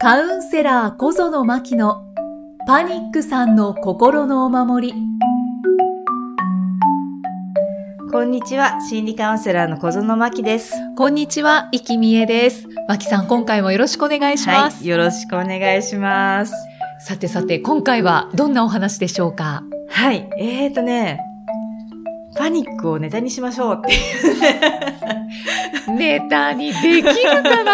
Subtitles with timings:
[0.00, 2.04] カウンセラー小園真希の
[2.68, 4.94] パニックさんの心のお守り。
[8.12, 10.72] こんにちは、心理カウンセラーの小園真希です。
[10.96, 12.68] こんにちは、生きみえです。
[12.86, 14.78] 真希さん、今回もよろしくお願いします。
[14.78, 16.54] はい、よろしくお願いします。
[17.00, 19.64] さてさて、今回はどんなお話でしょうか？
[19.88, 21.20] はい、えーとね、
[22.36, 23.98] パニックをネタにしましょうっていう。
[25.96, 27.72] ネタにできるかな？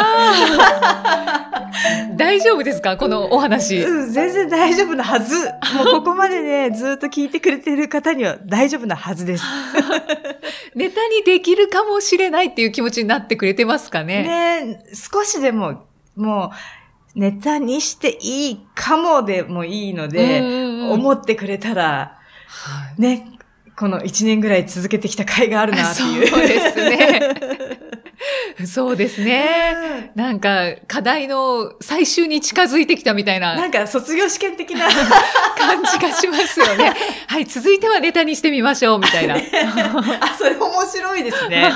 [2.34, 2.96] 大丈夫ですか？
[2.96, 3.80] このお話。
[3.82, 5.36] うん、全然大丈夫なはず。
[5.36, 9.44] もうここまでね、 ずっと聞いてくれてる方には大丈夫なはずです。
[10.74, 14.22] ネタにできるかもしれないっていう気持ちになってくれてますかね？
[14.64, 15.84] ね少しでも、
[16.16, 16.52] も
[17.16, 20.40] う、ネタにしていいかもでもいいので、
[20.90, 23.28] 思ってくれたら、はいね、
[23.76, 26.26] この1年ぐらい続けてきた甲斐があるなっていう。
[26.26, 27.78] そうですね。
[28.66, 30.10] そうですね。
[30.14, 34.86] なんか、課題の最終に近づいてきたみたいななんか卒業試験的な。
[35.56, 36.92] 感じがしますよね。
[37.26, 39.36] はい、続いてはネタにしてみましょう、みたいな。
[39.36, 39.40] あ、
[40.36, 41.72] それ面白いですね。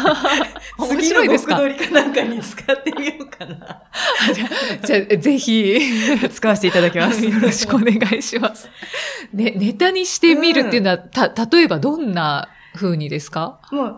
[0.78, 1.56] 面白いですか？
[1.56, 3.82] 次の僕取りかなんかに使ってみようかな。
[4.84, 5.80] じゃあ、ぜひ、
[6.32, 7.24] 使わせていただきます。
[7.24, 8.68] よろしくお願いします。
[9.32, 13.60] ね、ネタにしてみるっていうのは、た、例えばどんな風にですか？
[13.72, 13.96] もう、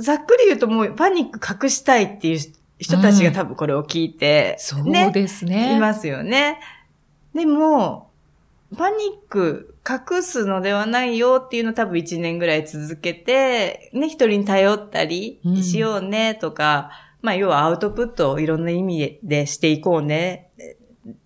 [0.00, 2.38] ざっくり言うともうパニック隠したいっていう
[2.78, 5.76] 人たちが多分これを聞いて、そうですね。
[5.76, 6.58] いますよね。
[7.34, 8.10] でも、
[8.76, 20.48] パニック隠すのではないよっていうのを多分1年ぐらい続けて、ね、一人に頼ったりうんしようねとか、まあ要はアウトプットをいろんな意味でしていこうね。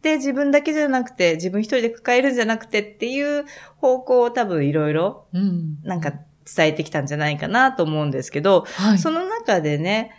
[0.03, 3.45] で、自分だけじゃなくて、自分一人で抱えるんじゃなくてっていう
[3.77, 5.79] 方向を多分いろいろうん。
[5.85, 6.13] なんか
[6.45, 8.99] 伝えてきたんじゃないかなと思うんですけど、はい。
[8.99, 10.13] その中でね、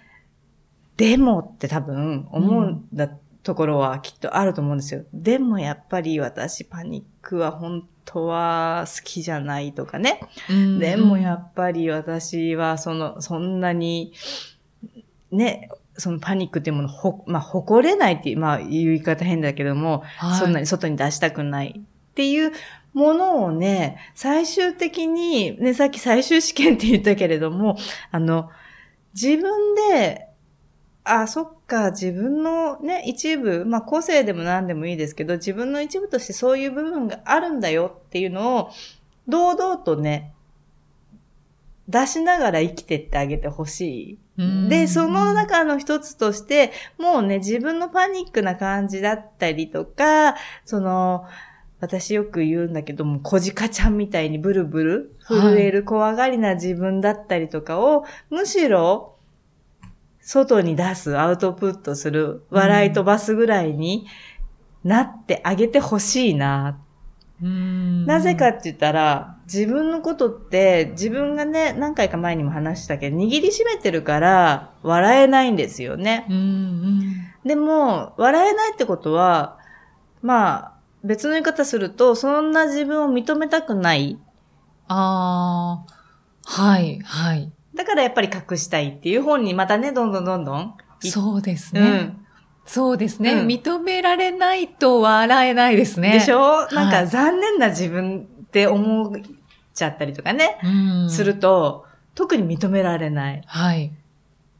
[0.97, 3.09] でもって多分思うんだ、
[3.43, 5.03] ところはきっとあると思うんですよ。
[5.13, 10.19] でもやっぱり私パニックは本当は好きじゃないとかね。
[10.49, 14.13] うんでもやっぱり私はその、そんなに、
[15.31, 22.51] ね、そのパニックっていうものをほ、まあ、誇れないっていう、まあ、言い方変だけども、はいそんなに外に出したくないっていう
[22.95, 27.77] ものをね、最終的に、ね、さっき最終試験って言ったけれども、
[28.09, 28.49] あの、
[29.13, 30.29] 自分で、
[31.03, 38.69] あ、そっか、自分のね、一部、まあ個性でも何でもいいですけど、自分の一部としてそういう部分があるんだよっていうのを、
[39.27, 40.33] 堂々とね、
[41.89, 44.69] 出しながら生きてってあげてほしい。
[44.69, 51.25] で、その中の一つとして、もうね、自分のパニックな感じだったりとか、その、
[51.79, 59.15] 私よく言うんだけども、小鹿ちゃんみたいにブルブル震える怖がりな自分だったりとかを、むしろ、
[60.21, 64.07] 外に出す、アウトプットする、笑い飛ばすぐらいに
[64.83, 66.79] なってあげてほしいな。
[67.43, 76.25] うんなぜかって言ったら、自分のことって、自分がね、何回か前にも話したけど、握りしめてるから、笑えないんですよね。
[77.45, 79.57] でも、笑えないってことは、
[80.21, 80.74] まあ、
[81.05, 84.19] 別の言い方すると、そんな自分を認めたくない。
[84.87, 85.93] ああ、
[86.45, 87.51] はい、はい。
[87.75, 90.75] だからやっぱり隠したいっていう方にまたね、どんどんどんどん。
[91.01, 91.89] そうですうね。
[91.89, 92.25] ん。
[92.65, 96.13] そうですね、うん認められないと笑えないですね。
[96.13, 99.11] でしょ、なんかはい残念な自分って思っ
[99.73, 101.09] ちゃったりとかね、うん。
[101.11, 101.85] すると、
[102.15, 103.43] 特に認められない。
[103.45, 103.91] はい。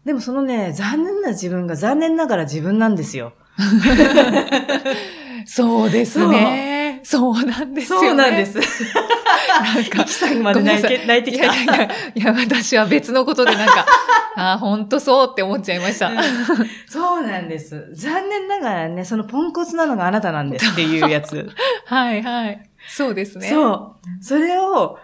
[0.06, 3.34] でもそのね、残念な自分が残念ながら自分なんですよ。
[5.46, 7.02] そうですね。
[7.04, 8.08] そうなんですよね。
[8.08, 8.46] そうなんで。
[8.46, 8.58] す。
[8.58, 11.46] なんかキ、さんまで泣いて、泣いてきた。
[11.46, 11.86] いや
[12.16, 13.86] いや私は別のことでなんか、
[14.36, 16.12] ああ、ほんとそうって思っちゃいました。
[16.88, 17.90] そうなんです。
[17.94, 21.48] 残念ながらね、そのポンコツなのがあなたなんですっていうやつ。
[21.86, 22.70] はい、はい。
[22.88, 23.50] そうですね。
[23.50, 24.24] そう。
[24.24, 24.98] それを、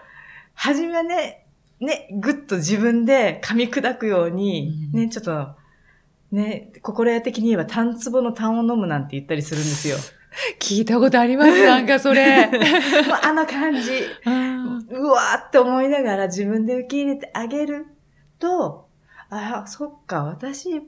[0.54, 1.46] はじめはね、
[1.80, 5.48] ね、ぐっと自分で噛み砕くように、うんね、ちょっと、
[6.30, 9.96] ね、心得的に言えば、単壺の単を飲むなんて言ったりするんですよ。
[10.58, 12.48] 聞いたことあります、なんかそれ。
[13.22, 13.92] あの感じ。
[14.26, 17.86] うんうわーって思いながら自分で受け入れてあげる
[18.38, 18.88] と、
[19.30, 20.82] あ、そっか、私、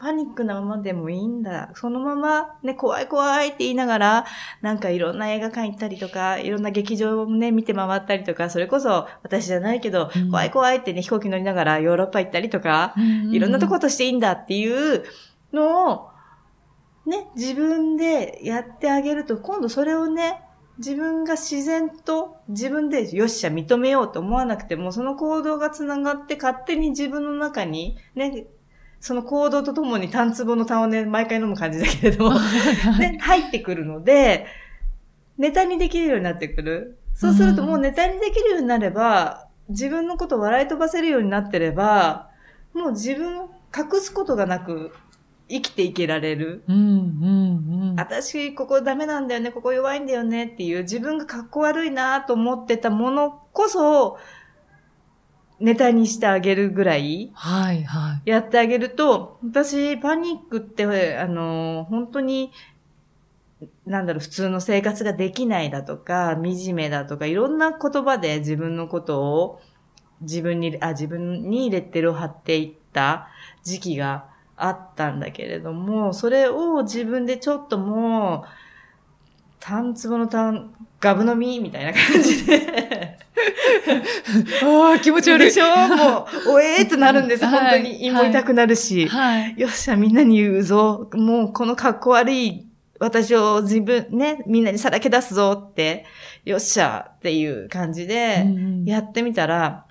[0.00, 1.72] パニックなままでもいいんだ。
[1.74, 4.26] そのまま、ね、怖い怖いって言いながら、
[4.62, 12.94] なんかいろんな映画館行ったりとか、いろんな劇場をね、見て回ったりとか、それこそ私じゃないけど、うん怖い怖いってね、飛行機乗りながらヨーロッパ行ったりとか、
[13.30, 15.04] いろんなとことしていいんだっていう
[15.52, 16.09] のを、
[17.06, 20.42] ね、自分でやってあげると、今度それをね、
[20.78, 28.46] 自分が自然と自分でよっしゃ認めようと思わなくても、その行動がつながって勝手に自分の中にね、
[29.00, 32.38] その行動とともに単壺の単をね、毎回飲む感じだけれども、
[32.98, 34.46] で、 入ってくるので、
[35.38, 36.98] ネタにできるようになってくる。
[37.14, 42.30] そうするともうネタにできるようになれば、自分のことを笑い飛ばせるようになってれば、
[42.74, 44.92] もう自分を隠すことがなく
[45.50, 46.62] 生きていけられる。
[46.68, 47.96] うん、うん、うん。
[47.96, 54.18] 私、ここダメなんだよね、ここ弱いんだよねっていう自分が格好悪いなと思ってたものこそ、
[55.58, 58.30] ネタにしてあげるぐらいはい、はい。
[58.30, 62.52] やってあげると、私、パニックって、あの、本当に、
[63.84, 69.60] なんだろう、普通の生活ができないだとか、惨めだとか、いろんな言葉で自分のことを、
[70.22, 73.28] 自分に、あ、自分にレッテルを貼っていった
[73.64, 74.29] 時期が
[74.64, 78.48] あったんだけれども、それを自分でちょっともう、
[79.60, 83.18] 単壺の単、ガブ飲みみたいな感じで、
[84.62, 85.44] ああ、気持ち悪い。
[85.46, 85.64] でしょ？
[85.66, 87.44] もう、おえーっとなるんです。
[87.44, 89.08] はい本当に胃も痛くなるし。
[89.08, 89.54] はい。
[89.58, 91.08] よっしゃ、みんなに言うぞ。
[91.14, 92.66] もう、この格好悪い
[92.98, 96.04] 私を自分、ね、みんなにさらけ出すぞって、
[96.44, 99.84] よっしゃっていう感じで、うんやってみたら、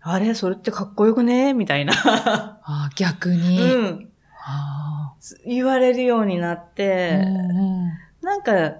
[0.00, 1.52] あれそれってかっこよくね？
[1.54, 1.92] みたいな。
[1.94, 3.58] ああ、逆うに。
[3.58, 4.08] ん。
[4.44, 5.14] あ
[5.46, 7.90] 言われるようになっあて、うんうん
[8.20, 8.74] なんか、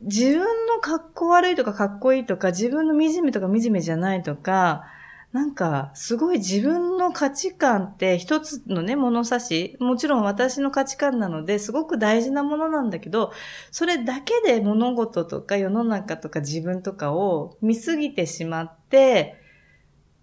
[0.00, 4.84] 自分の格好悪いとかかっこいいとか、自分の惨めとか惨めじゃないとか、
[5.32, 9.76] なんか、すごい自分の価値観って一つのね、物差し。
[9.78, 13.32] もちろん私の価値観なので、すごく大事なものなんだけど、
[13.70, 19.39] それだけで物事とか世の中とか自分とかを見すぎてしまって、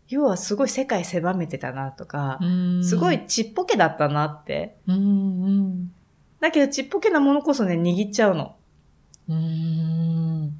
[0.10, 4.78] 要はすごい世界狭めてたなとか、うんすごい、ちっぽけだったなって。
[4.88, 5.00] うんう
[5.50, 5.92] ん
[6.40, 8.56] だけどちっぽけなものこそね、握っちゃうの。
[9.28, 10.60] うーん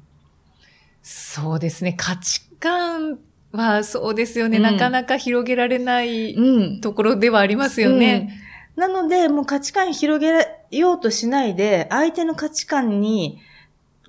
[1.02, 1.94] そうですね。
[1.96, 3.18] 価値観
[3.52, 4.58] はそうですよね。
[4.58, 6.80] うんなかなか広げられないうん。
[6.80, 8.28] ところではありますよね。
[8.76, 8.82] うん。
[8.82, 13.40] なので、もう価値観広げようとしないで、相手の価値観に、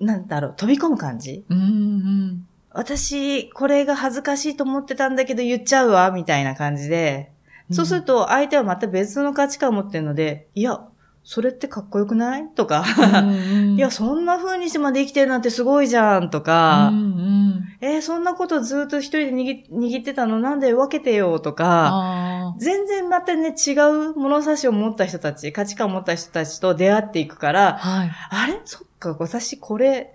[0.00, 1.44] なんだろう、飛び込む感じ。
[1.48, 7.32] うんうん私、これが恥ずかしいと思ってたんだけど言っちゃうわ、みたいな感じで。
[7.72, 10.80] そうすると、相手はまた別の価値観を持ってるので、いや、
[11.22, 12.48] それってかっこよくない？
[12.54, 12.82] とか、
[13.76, 17.64] いや、そんな風にしてまで生きてるなんてすごいじゃん、とか、うんうん。
[17.82, 20.38] えーそんなことずっと一人で握握ってたの？
[20.40, 28.10] なんで分けてよ、とか、あ全然またね、違う物差しを持った人たち、価値観を持った人たちと出会っていくから、ーはい。
[28.30, 28.60] あれ？
[28.64, 30.12] そっか、私これ、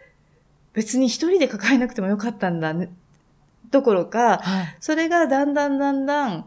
[0.75, 2.89] 別に一人で抱えなくてもよかったんだね。
[3.71, 4.77] どころか、はい。
[4.79, 6.45] それがだんだんだんだん、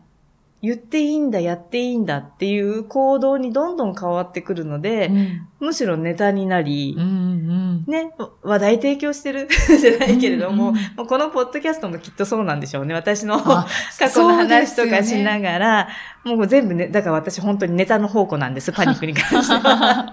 [0.60, 8.12] 言っていいんだ、やっていいんだっていう行動にどんどん変わってくるので、うんむしろネタになり、うんうんね、
[8.43, 9.49] 話題提供してる？
[9.81, 12.94] じゃないけれども、うんうんもうこのポッドキャストもきっとそうなんでしょうね。
[12.94, 13.66] 私のあ
[13.99, 15.88] 過去の話とかしがながら、
[16.25, 20.12] もう全部ね、だから私本当にネタの宝庫なんです、パニックに関しては。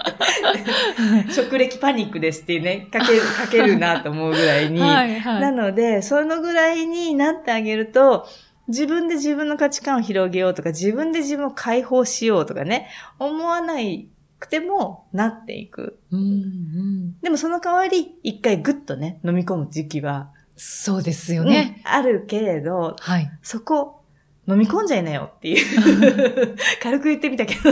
[1.30, 4.82] 食歴パニックですっていうね、かける、かけるなと思うぐらいに。
[4.82, 5.40] はいは。
[5.40, 8.28] ないので、そのぐらいになってあげると、
[8.68, 12.90] 自分で自分の価値観を広げようとか、自分で自分を解放しようとかね、
[13.20, 14.08] 思わない
[14.40, 16.00] くてもなっていく。
[16.12, 21.82] うんうんでもその代わり、一回ぐっとね、飲み込む時期は、そうですよね。
[21.86, 23.30] うんあるけれど、はい。
[23.42, 24.02] そこ、
[24.48, 26.58] 飲み込んじゃいなよっていう。
[26.82, 27.72] 軽く言ってみたけど。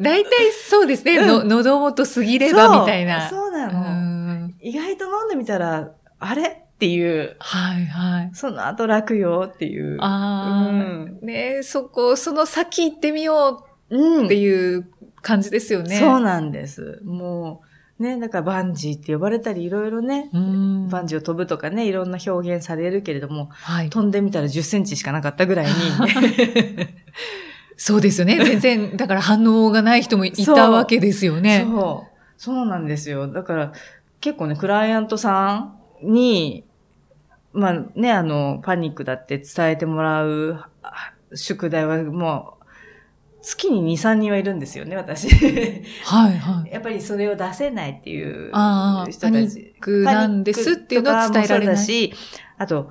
[0.00, 0.30] 大体
[0.68, 1.16] そうですね。
[1.18, 3.28] うんの喉元過ぎればみたいな。
[3.28, 6.63] そうなの、うん意外と飲んでみたら、あれ？
[6.74, 8.30] っていう、はいはい。
[8.34, 9.96] その後楽よっていう。
[10.00, 14.86] ああ、うんねそこ、その先行ってみよううっていう
[15.22, 15.98] 感じですよね。
[15.98, 17.00] そうなんです。
[17.04, 17.62] も
[17.98, 20.88] う、ね、だからバンジーって呼ばれたりいろいろね、うん。
[20.88, 23.90] バンジーを飛ぶとかね、いろんな表現されるけれども、はい。
[23.90, 25.72] 飛んでみたら10センチしかなかったぐらいに、
[27.76, 28.44] そうですよね。
[28.44, 31.64] 全然、だから反応がない人もいたわけですよね。
[31.64, 32.14] そう。
[32.36, 33.28] そうなんですよ。
[33.28, 33.72] だから、
[34.20, 36.64] 結構ね、クライアントさんに、
[37.52, 42.64] まあね、あの、パニックだって伝えてもらうあ宿題はもう、
[43.42, 45.28] 月に2、3人はいるんですよね、私。
[46.04, 46.70] はいはい。
[46.72, 49.20] やっぱりそれを出せないっていう人たち。
[49.20, 51.78] パニックなんですっていうのを伝えられない。
[51.78, 52.12] し、
[52.56, 52.90] あと、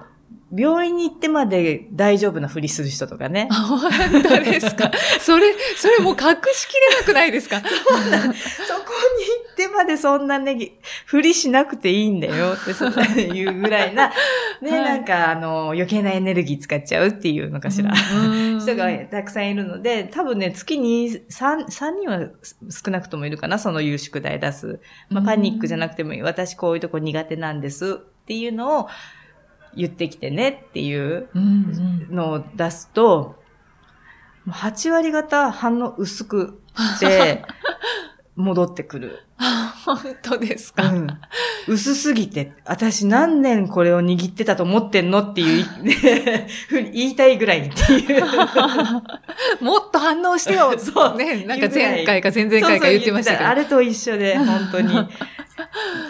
[0.56, 3.48] 病院に行ってまで大丈夫なふりする人とかね。
[3.52, 3.82] あ、本
[4.22, 4.92] 当ですか？
[5.20, 7.60] それ、それもう隠しきれなくないですか？
[7.66, 8.34] そこに行
[9.52, 10.74] ってまでそんなね、
[11.06, 14.12] ふりしなくていいんだよってそういうぐらいな、
[14.62, 17.92] ね、はいなんかあの、余計なエネルギー使っちゃうっていうのかしら。
[17.92, 22.28] うん人がたくさんいるので、多分ね、月に3、三人は
[22.70, 24.80] 少なくともいるかな、そのいう宿題出す。
[25.10, 26.22] まあ、パニックじゃなくてもいい。
[26.22, 28.88] 私こういうとこ苦手なんですっていうのを
[29.76, 33.36] 言ってきてねっていううんうんのを出すと、
[34.46, 36.62] もう8割方反応薄く
[37.00, 37.44] て、
[38.36, 39.20] 戻ってくる。
[39.86, 41.08] 本当ですか、うん。
[41.68, 45.66] 薄すぎて、私何年これを握ってたと思ってんのっていう、
[46.94, 48.24] 言いたいぐらいっていう。
[49.62, 53.44] もっと反応してよそうね、なんか前回か前々回か言ってましたけど。
[53.44, 55.08] そうそうあれと一緒で、本当に。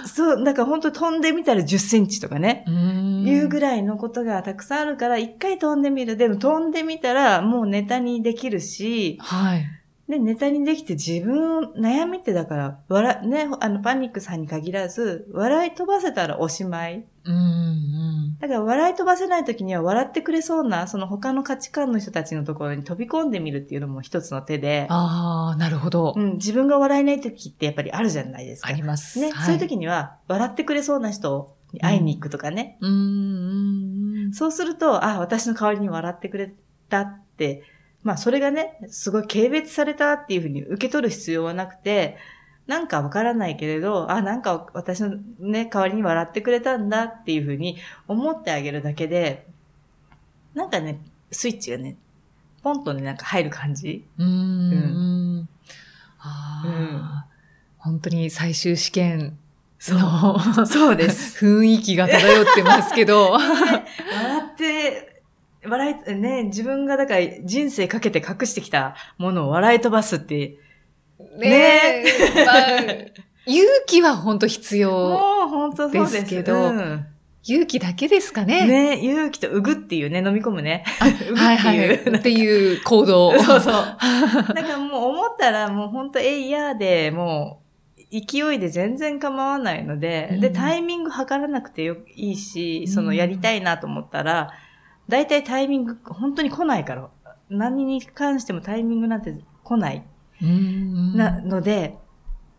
[0.05, 2.65] そう、なんか本当飛んでみたら10センチとかね。
[2.67, 3.63] いうぐらい。
[3.63, 6.17] らいのことがたくさんあるから、一回飛んでみる。
[6.17, 9.65] でも飛んでみたらもうネタにできるし、はい。
[10.09, 17.05] で、ネタにできて自分、悩みってだから、笑、ね、あの、パニックさんに限らず、笑い飛ばせたらおしまい。
[17.23, 18.37] うんうん。
[18.37, 26.19] だから笑い飛ばせない時には笑ってくれそうな、その他の価値観の人たちのところに飛び込んでみるっていうのも一つの手で、ああ、なるほどう。
[26.19, 28.67] ん、自分が笑えない時ってやっぱりあるじゃないですか。
[28.67, 29.19] あります。
[29.21, 32.77] ね、はいそういう時には、笑ってくれそうな人に会いに行くとかね。
[32.81, 34.33] うんうんうん。
[34.33, 36.53] そうすると、あ、私の代わりに笑ってくれ
[36.89, 37.63] たって、
[38.03, 42.17] まあそれがね、すごい軽蔑されたっていうふうに受け取る必要はなくて、
[42.67, 49.47] なんかわからないけれど、あ、なんか私のね、代わりに笑ってくれたんだっていうふうに思ってあげるだけで、
[50.53, 51.97] なんかね、スイッチがね、
[52.61, 54.05] ポンとね、なんか入る感じ。
[54.17, 55.49] うんうん。
[56.19, 57.25] ああ、
[57.77, 59.37] 本当に最終試験
[59.91, 61.37] のそうです。
[61.45, 63.31] 雰囲気が漂ってますけど。
[63.35, 63.83] 笑
[64.53, 65.12] って、
[65.65, 70.57] 笑い、ね、自分がだから人生かけて隠してきたものを笑い飛ばすって、
[71.37, 72.79] ねえ、まあ、
[73.45, 74.91] 勇気は本当必要。
[74.91, 77.05] もう本当そうですけどうん
[77.45, 78.65] 勇気だけですかね。
[78.65, 80.85] ね、勇気とうぐっていうね、飲み込むね。
[81.29, 82.11] うぐはいっていう。
[82.11, 82.19] はい。
[82.19, 83.37] っていう行動。
[83.37, 83.73] そうそう。
[84.55, 87.61] なんかもう思ったらもう本当えいやで、も
[87.97, 94.51] う勢いで全然構わないので、うんで、タイミング測らなくてよいいし、そのやりたいなと思ったら、だい
[95.09, 97.09] たいタイミング本当に来ないから、
[97.49, 100.05] 何に関してもタイミングなんて来ない。
[100.41, 101.97] うんなので、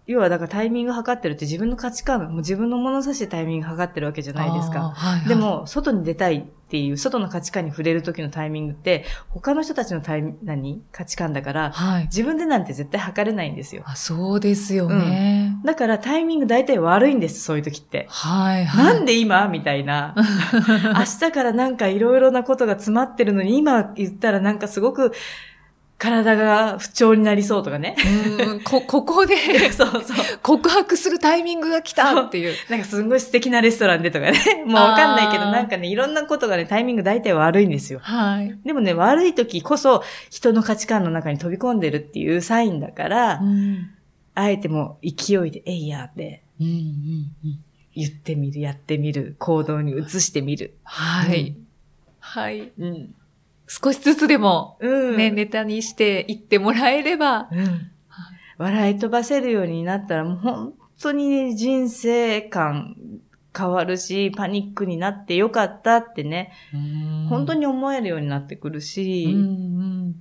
[0.06, 4.90] 要はだからタイミング測ってるって自分の価値観、もう自分の物差しでタイミング測ってるわけじゃないですか。
[4.90, 10.82] はいはいでも、外に出たいっていう、外の価値観に触れる時のタイミングって、他の人たちのタイミ何？
[10.92, 12.02] 価値観だから、はい。
[12.04, 13.82] 自分でなんて絶対測れないんですよ。
[13.86, 15.56] あそうですよね。
[15.64, 18.06] だからタイミング大体悪いんです、そういう時って。
[18.10, 18.94] はいはい。
[18.94, 19.48] なんで今？
[19.48, 20.14] みたいな。
[20.94, 25.12] 明日からなんかいろいろなことが詰まってるのに、今言ったらなんかすごく
[26.04, 27.96] 体が不調になりそうとかね。
[28.46, 29.36] うんこ、ここで
[29.72, 30.02] そうそう。
[30.42, 32.54] 告白するタイミングが来たっていう。
[32.68, 34.38] なんかすんごい素敵なレストランでとかね。
[34.66, 38.00] もうわかんないけど、なんかね、いろんなことがね、タイミング大体悪いんですよ。
[38.02, 38.58] はい。
[38.64, 43.90] でもね、悪い時こそ人の価値観の中に飛び込んでるっていうサインだから、うん
[44.36, 46.72] あえてもう勢いで、えいやってうんうん
[47.44, 47.58] うん
[47.94, 50.74] 言ってみる、やってみる、行動に移してみる。
[50.82, 51.54] はい。
[52.18, 52.72] はい。
[52.76, 53.14] うん。
[53.66, 55.16] 少しずつでも、うん。
[55.16, 57.90] ね、ネタにしていってもらえれば、うん。
[58.58, 62.96] 笑い飛ばせるようになったら、もう本当に人生観
[63.56, 66.52] 変わるし、パニックになってよかったってね、
[67.28, 70.14] 本当に、に思えるようになってくるし、うん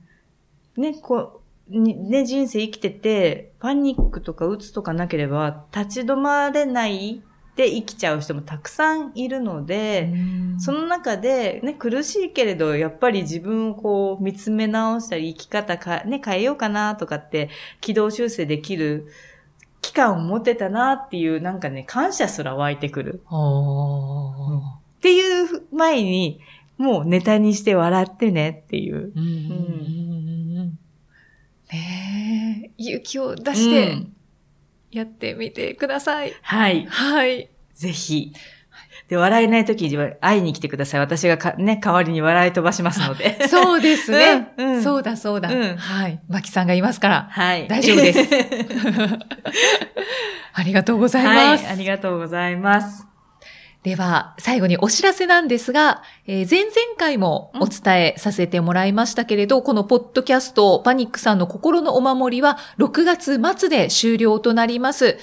[0.78, 7.24] うんね、こう、にね、人生生きてて、パニックとか鬱とかなければ、立ち止まれない
[7.56, 10.16] で生きちゃう人もたくさんいるので、う
[10.56, 10.60] ん。
[10.60, 19.08] その中で、ね、苦しいけれど、やっぱり自分をこう見つめ直したり、生き方か、ね、変えようかなとかって、軌道修正できる
[19.82, 23.22] 期間を持ってたなっていう、なんかね、感謝すら湧いてくる。
[23.30, 24.60] おー。
[24.60, 26.40] っていう前に、
[26.78, 29.12] もうネタにして笑ってねっていう。
[29.16, 29.22] うん。
[29.22, 29.26] うん。
[29.26, 30.58] うん。
[30.58, 30.80] うん。
[31.72, 34.14] ねえ、勇気を出してうん
[34.94, 36.34] やってみてください。
[36.42, 36.86] はい。
[36.86, 37.50] はい。
[37.74, 38.34] ぜひ。
[39.08, 41.00] で、笑えない時には会いに来てください。
[41.00, 43.38] 私がかね、代わりに笑い飛ばしますので。
[43.48, 44.54] そうですね。
[44.58, 45.50] うんうんそうだそうだ。
[45.50, 46.20] うんはい。
[46.30, 47.28] マキさんがいますから。
[47.30, 47.68] はい。
[47.68, 48.20] 大丈夫です
[50.54, 51.66] ありがとうございます。
[51.66, 51.74] はい。
[51.74, 53.13] ありがとうございます。
[53.84, 65.18] では、最後にお知らせなんですが、えー前々回もお伝えさせてもらいましたけれど、このポッドキャスト、パニックさんの心のお守りは6月末で終了となります。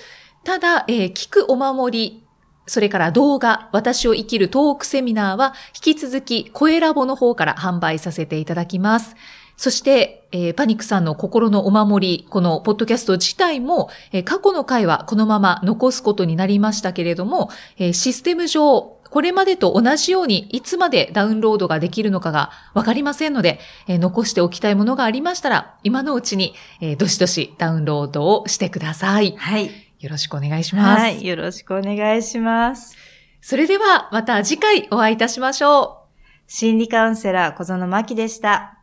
[0.44, 2.26] ただ、えー聞くお守り、
[2.66, 9.16] それから動画、私を生きるトークセミナーは引き続き声ラボの方から販売させていただきます。
[9.60, 29.34] そして、えーパニックさんの心のお守り、このポッドキャスト自体も、えー過去の回はこのまま残すことになりましたけれども、えーシステム上、これまでと同じようにいつまでダウンロードができるのかがわかりませんので、えー残しておきたいものがありましたら、今のうちに、えーどしどしダウンロードをしてください。
[29.36, 29.70] はい。
[29.98, 31.00] よろしくお願いします。
[31.02, 31.26] はい。
[31.26, 32.96] よろしくお願いします。
[33.42, 36.10] それではまた次回お会いいたしましょう。
[36.46, 38.79] 心理カウンセラー小園真希でした。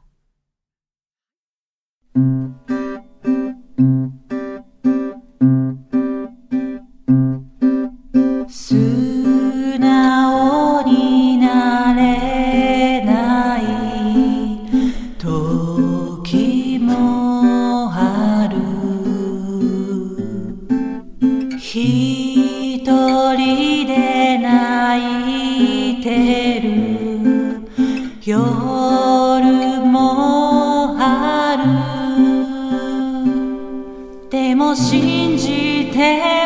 [34.75, 36.36] 信じて